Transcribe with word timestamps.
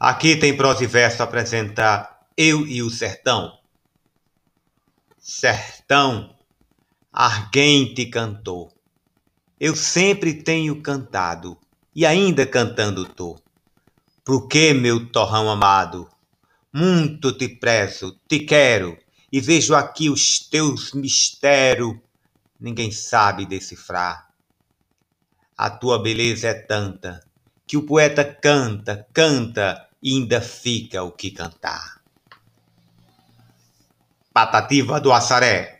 Aqui 0.00 0.36
tem 0.36 0.56
prosa 0.56 0.84
e 0.84 0.86
verso 0.86 1.24
apresentar 1.24 2.20
eu 2.36 2.64
e 2.64 2.84
o 2.84 2.88
sertão. 2.88 3.58
Sertão, 5.18 6.36
arguente 7.12 8.06
cantor, 8.06 8.72
eu 9.58 9.74
sempre 9.74 10.34
tenho 10.34 10.80
cantado 10.80 11.58
e 11.96 12.06
ainda 12.06 12.46
cantando 12.46 13.06
tô. 13.06 13.40
Porque, 14.24 14.72
meu 14.72 15.10
torrão 15.10 15.50
amado, 15.50 16.08
muito 16.72 17.32
te 17.32 17.48
prezo, 17.48 18.16
te 18.28 18.38
quero 18.38 18.96
e 19.32 19.40
vejo 19.40 19.74
aqui 19.74 20.08
os 20.08 20.38
teus 20.38 20.92
mistérios, 20.92 21.96
ninguém 22.60 22.92
sabe 22.92 23.44
decifrar. 23.44 24.28
A 25.56 25.68
tua 25.68 26.00
beleza 26.00 26.46
é 26.46 26.54
tanta 26.54 27.20
que 27.66 27.76
o 27.76 27.82
poeta 27.82 28.24
canta, 28.24 29.06
canta 29.12 29.87
ainda 30.04 30.40
fica 30.40 31.02
o 31.02 31.12
que 31.12 31.30
cantar. 31.30 32.00
Patativa 34.32 35.00
do 35.00 35.12
Assaré 35.12 35.77